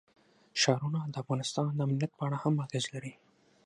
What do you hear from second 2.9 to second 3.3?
لري.